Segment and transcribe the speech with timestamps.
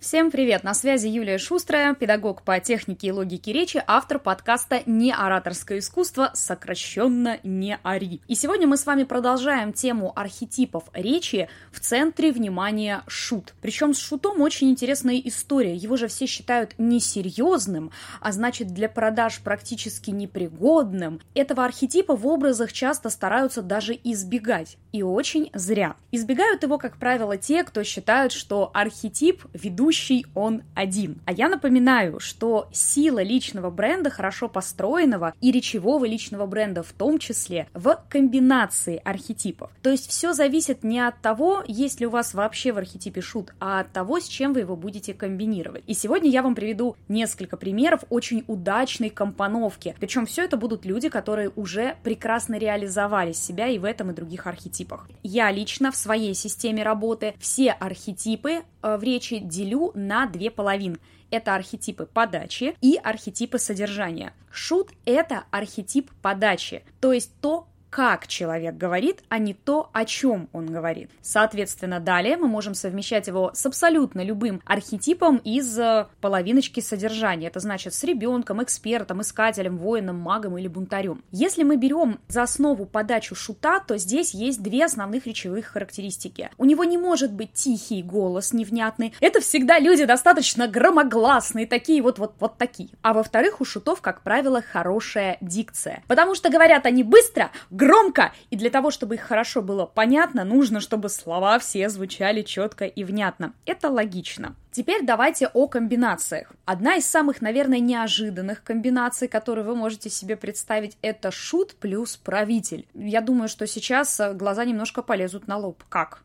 [0.00, 0.64] Всем привет!
[0.64, 6.30] На связи Юлия Шустрая, педагог по технике и логике речи, автор подкаста «Не ораторское искусство»,
[6.32, 8.22] сокращенно «Не ори».
[8.26, 13.52] И сегодня мы с вами продолжаем тему архетипов речи в центре внимания шут.
[13.60, 15.76] Причем с шутом очень интересная история.
[15.76, 17.90] Его же все считают несерьезным,
[18.22, 21.20] а значит для продаж практически непригодным.
[21.34, 24.78] Этого архетипа в образах часто стараются даже избегать.
[24.92, 25.94] И очень зря.
[26.10, 31.20] Избегают его, как правило, те, кто считают, что архетип ведущий ведущий он один.
[31.26, 37.18] А я напоминаю, что сила личного бренда, хорошо построенного, и речевого личного бренда в том
[37.18, 39.70] числе, в комбинации архетипов.
[39.82, 43.52] То есть все зависит не от того, есть ли у вас вообще в архетипе шут,
[43.58, 45.82] а от того, с чем вы его будете комбинировать.
[45.88, 49.96] И сегодня я вам приведу несколько примеров очень удачной компоновки.
[49.98, 54.46] Причем все это будут люди, которые уже прекрасно реализовали себя и в этом и других
[54.46, 55.08] архетипах.
[55.24, 60.98] Я лично в своей системе работы все архетипы в речи делю на две половины.
[61.30, 64.32] Это архетипы подачи и архетипы содержания.
[64.50, 70.48] Шут– это архетип подачи, то есть то, как человек говорит, а не то, о чем
[70.52, 71.10] он говорит.
[71.20, 77.48] Соответственно, далее мы можем совмещать его с абсолютно любым архетипом из э, половиночки содержания.
[77.48, 81.22] Это значит с ребенком, экспертом, искателем, воином, магом или бунтарем.
[81.32, 86.50] Если мы берем за основу подачу шута, то здесь есть две основных речевых характеристики.
[86.58, 89.14] У него не может быть тихий голос, невнятный.
[89.20, 92.90] Это всегда люди достаточно громогласные, такие вот, вот, вот такие.
[93.02, 96.04] А во-вторых, у шутов, как правило, хорошая дикция.
[96.06, 97.50] Потому что говорят они быстро,
[97.80, 102.84] громко, и для того, чтобы их хорошо было понятно, нужно, чтобы слова все звучали четко
[102.84, 103.54] и внятно.
[103.64, 104.54] Это логично.
[104.70, 106.52] Теперь давайте о комбинациях.
[106.64, 112.86] Одна из самых, наверное, неожиданных комбинаций, которые вы можете себе представить, это шут плюс правитель.
[112.94, 115.82] Я думаю, что сейчас глаза немножко полезут на лоб.
[115.88, 116.22] Как?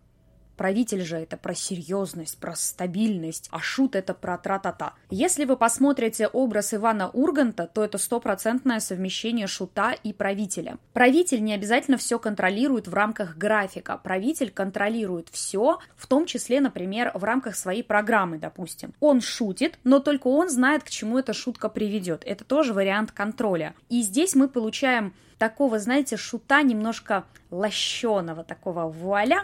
[0.57, 4.93] Правитель же это про серьезность, про стабильность, а шут это про тра-та-та.
[5.09, 10.77] Если вы посмотрите образ Ивана Урганта, то это стопроцентное совмещение шута и правителя.
[10.93, 13.97] Правитель не обязательно все контролирует в рамках графика.
[13.97, 18.93] Правитель контролирует все, в том числе, например, в рамках своей программы, допустим.
[18.99, 22.23] Он шутит, но только он знает, к чему эта шутка приведет.
[22.25, 23.75] Это тоже вариант контроля.
[23.89, 29.43] И здесь мы получаем такого, знаете, шута немножко лощеного, такого вуаля,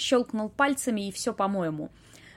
[0.00, 1.90] щелкнул пальцами и все по-моему.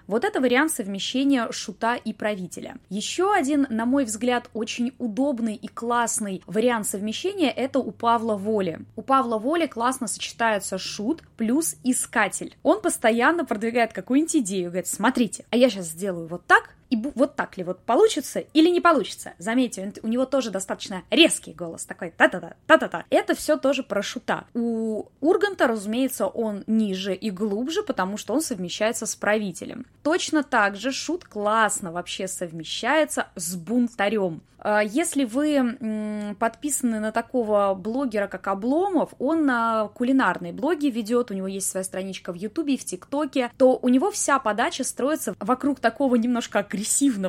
[0.05, 2.75] Вот это вариант совмещения шута и правителя.
[2.89, 8.81] Еще один, на мой взгляд, очень удобный и классный вариант совмещения– это у Павла Воли.
[8.97, 12.57] У Павла Воли классно сочетаются шут плюс искатель.
[12.63, 17.35] Он постоянно продвигает какую-нибудь идею, говорит, смотрите, а я сейчас сделаю вот так, и вот
[17.35, 19.33] так ли вот получится или не получится.
[19.39, 23.05] Заметьте, у него тоже достаточно резкий голос, такой та-та-та, та-та-та.
[23.09, 24.45] Это все тоже про шута.
[24.53, 29.87] У Урганта, разумеется, он ниже и глубже, потому что он совмещается с правителем.
[30.03, 34.41] Точно так же шут классно вообще совмещается с бунтарем.
[34.63, 41.33] А, если вы подписаны на такого блогера, как Обломов, он на кулинарные блоги ведет, у
[41.33, 45.35] него есть своя страничка в Ютубе и в ТикТоке, то у него вся подача строится
[45.39, 46.82] вокруг такого немножко агрессивного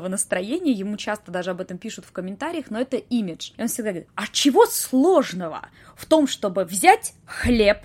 [0.09, 3.53] настроения, ему часто даже об этом пишут в комментариях, но это имидж.
[3.56, 7.78] И он всегда говорит, а чего сложного в том, чтобы взять хлеб,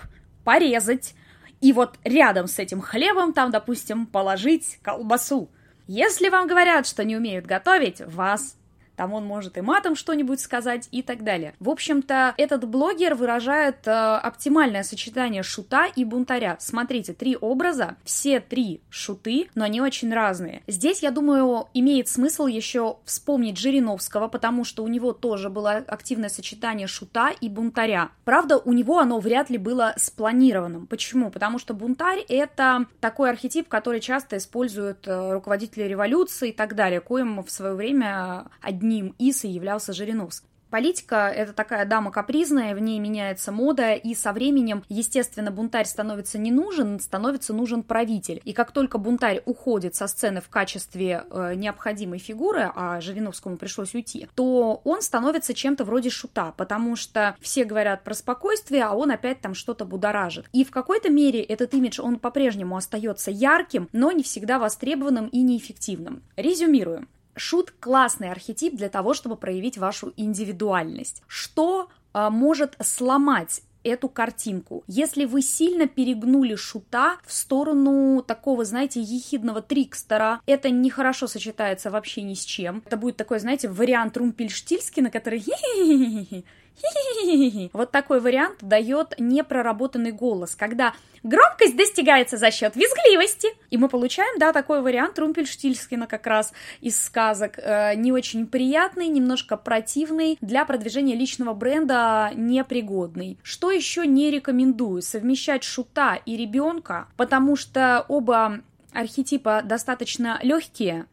[0.44, 1.14] порезать,
[1.60, 5.50] и вот рядом с этим хлебом там, допустим, положить колбасу.
[5.86, 8.56] Если вам говорят, что не умеют готовить, вас
[9.00, 11.54] там он может и матом что-нибудь сказать и так далее.
[11.58, 16.58] В общем-то, этот блогер выражает э, оптимальное сочетание шута и бунтаря.
[16.60, 20.60] Смотрите, три образа, все три шуты, но они очень разные.
[20.66, 26.28] Здесь, я думаю, имеет смысл еще вспомнить Жириновского, потому что у него тоже было активное
[26.28, 28.10] сочетание шута и бунтаря.
[28.26, 30.86] Правда, у него оно вряд ли было спланированным.
[30.86, 31.30] Почему?
[31.30, 37.00] Потому что бунтарь— это такой архетип, который часто используют э, руководители революции и так далее,
[37.00, 40.48] коим в свое время одни одним из и являлся Жириновский.
[40.68, 46.38] Политика— это такая дама капризная, в ней меняется мода, и со временем, естественно, бунтарь становится
[46.38, 48.40] не нужен, становится нужен правитель.
[48.44, 53.94] И как только бунтарь уходит со сцены в качестве э, необходимой фигуры, а Жириновскому пришлось
[53.94, 59.10] уйти, то он становится чем-то вроде шута, потому что все говорят про спокойствие, а он
[59.10, 60.46] опять там что-то будоражит.
[60.52, 65.42] И в какой-то мере этот имидж, он по-прежнему остается ярким, но не всегда востребованным и
[65.42, 66.22] неэффективным.
[66.36, 67.08] Резюмируем.
[67.36, 71.22] Шут– классный архетип для того, чтобы проявить вашу индивидуальность.
[71.26, 74.84] Что э, может сломать эту картинку.
[74.86, 82.22] Если вы сильно перегнули шута в сторону такого, знаете, ехидного трикстера, это нехорошо сочетается вообще
[82.22, 82.82] ни с чем.
[82.86, 85.44] Это будет такой, знаете, вариант Румпельштильски, на который
[87.72, 93.48] Вот такой вариант дает непроработанный голос, когда громкость достигается за счет визгливости.
[93.70, 97.58] И мы получаем, да, такой вариант Румпельштильскина как раз из сказок.
[97.58, 103.38] Э, не очень приятный, немножко противный, для продвижения личного бренда непригодный.
[103.42, 105.02] Что еще не рекомендую?
[105.02, 108.60] Совмещать шута и ребенка, потому что оба
[108.92, 111.06] архетипа достаточно легкие,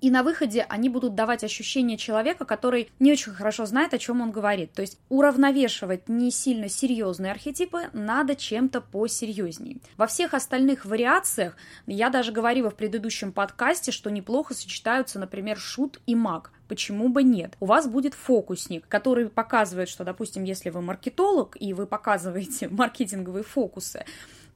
[0.00, 4.20] и на выходе они будут давать ощущение человека, который не очень хорошо знает, о чем
[4.20, 4.72] он говорит.
[4.72, 9.80] То есть уравновешивать не сильно серьезные архетипы надо чем-то посерьезней.
[9.96, 11.56] Во всех остальных вариациях,
[11.86, 16.52] я даже говорила в предыдущем подкасте, что неплохо сочетаются, например, шут и маг.
[16.68, 17.56] Почему бы нет?
[17.60, 23.42] У вас будет фокусник, который показывает, что, допустим, если вы маркетолог и вы показываете маркетинговые
[23.42, 24.04] фокусы,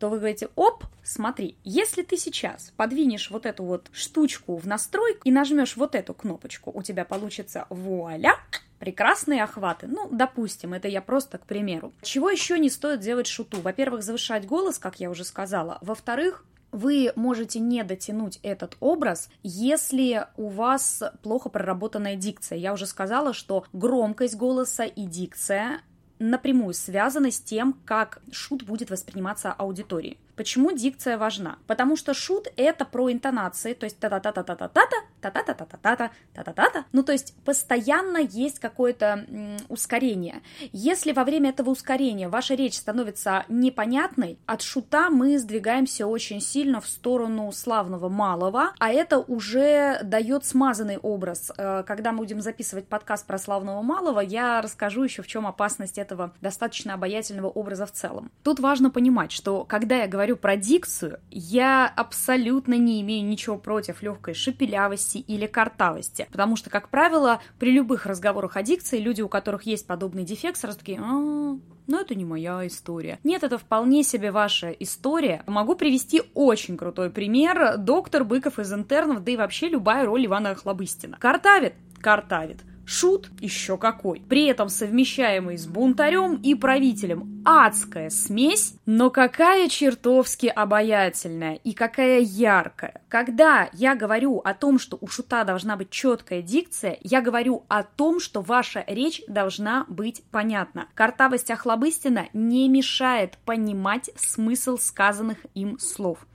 [0.03, 5.21] то вы говорите, оп, смотри, если ты сейчас подвинешь вот эту вот штучку в настройку
[5.23, 8.35] и нажмешь вот эту кнопочку, у тебя получится вуаля,
[8.81, 9.87] прекрасные охваты.
[9.87, 11.93] Ну, допустим, это я просто к примеру.
[12.03, 13.61] Чего еще не стоит делать шуту?
[13.61, 15.79] Во-первых, завышать голос, как я уже сказала.
[15.83, 22.59] Во-вторых, вы можете не дотянуть этот образ, если у вас плохо проработанная дикция.
[22.59, 25.83] Я уже сказала, что громкость голоса и дикция
[26.31, 30.19] напрямую связаны с тем, как шут будет восприниматься аудиторией.
[30.37, 31.59] Почему дикция важна?
[31.67, 34.81] Потому что шут это про интонации, то есть та-та-та-та-та-та-та,
[35.21, 36.85] та-та-та-та-та-та, та-та-та-та.
[36.93, 39.27] Ну, то есть постоянно есть какое-то
[39.69, 40.41] ускорение.
[40.73, 46.81] Если во время этого ускорения ваша речь становится непонятной, от шута мы сдвигаемся очень сильно
[46.81, 51.53] в сторону славного малого, а это уже дает смазанный образ.
[51.57, 55.99] Э, когда мы будем записывать подкаст про славного малого, я расскажу еще, в чем опасность
[55.99, 58.31] этого достаточно обаятельного образа в целом.
[58.43, 63.59] Тут важно понимать, что когда я говорю говорю про дикцию, я абсолютно не имею ничего
[63.59, 69.21] против легкой шепелявости или картавости, потому что, как правило, при любых разговорах о дикции люди,
[69.21, 71.59] у которых есть подобный дефект, сразу такие, а, но
[71.89, 73.19] «Ну, это не моя история.
[73.25, 75.43] Нет, это вполне себе ваша история.
[75.49, 77.77] Могу привести очень крутой пример.
[77.77, 81.17] Доктор Быков из интернов, да и вообще любая роль Ивана Охлобыстина.
[81.19, 81.75] Картавит?
[82.01, 82.59] Картавит.
[82.93, 84.21] Шут еще какой.
[84.21, 87.43] При этом совмещаемый с бунтарем и правителем.
[87.43, 93.01] Адская смесь, но какая чертовски обаятельная и какая яркая.
[93.09, 97.83] Когда я говорю о том, что у шута должна быть четкая дикция, я говорю о
[97.83, 100.87] том, что ваша речь должна быть понятна.
[100.93, 106.27] Картавость Охлобыстина не мешает понимать смысл сказанных им слов.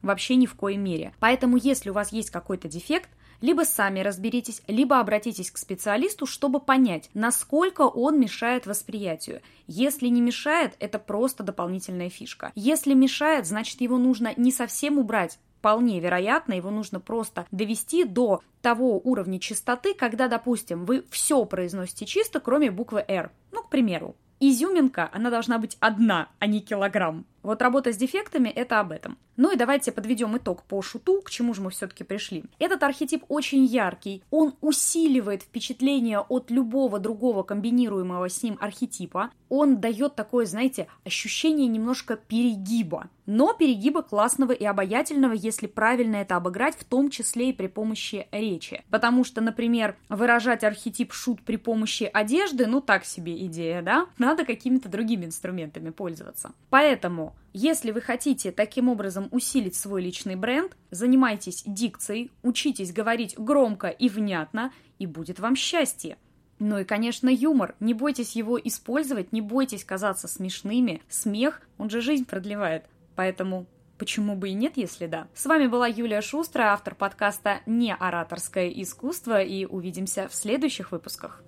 [0.00, 1.12] Вообще ни в коей мере.
[1.20, 3.10] Поэтому, если у вас есть какой-то дефект,
[3.40, 9.42] либо сами разберитесь, либо обратитесь к специалисту, чтобы понять, насколько он мешает восприятию.
[9.66, 12.52] Если не мешает, это просто дополнительная фишка.
[12.54, 18.40] Если мешает, значит его нужно не совсем убрать, вполне вероятно, его нужно просто довести до
[18.62, 23.32] того уровня чистоты, когда, допустим, вы все произносите чисто, кроме буквы R.
[23.50, 27.26] Ну, к примеру, изюминка, она должна быть одна, а не килограмм.
[27.46, 29.18] Вот работа с дефектами– это об этом.
[29.36, 32.42] Ну и давайте подведем итог по шуту, к чему же мы все-таки пришли.
[32.58, 39.80] Этот архетип очень яркий, он усиливает впечатление от любого другого комбинируемого с ним архетипа, он
[39.80, 46.76] дает такое, знаете, ощущение немножко перегиба, но перегиба классного и обаятельного, если правильно это обыграть,
[46.76, 48.84] в том числе и при помощи речи.
[48.90, 54.06] Потому что, например, выражать архетип шут при помощи одежды, ну так себе идея, да?
[54.18, 56.52] Надо какими-то другими инструментами пользоваться.
[56.70, 63.88] Поэтому если вы хотите таким образом усилить свой личный бренд, занимайтесь дикцией, учитесь говорить громко
[63.88, 66.18] и внятно, и будет вам счастье.
[66.58, 67.74] Ну и, конечно, юмор.
[67.80, 71.02] Не бойтесь его использовать, не бойтесь казаться смешными.
[71.08, 72.84] Смех, он же жизнь продлевает.
[73.14, 73.66] Поэтому
[73.98, 75.26] Почему бы и нет, если да?
[75.34, 81.42] С вами была Юлия Шустрая, автор подкаста «Не ораторское искусство», и увидимся в следующих выпусках.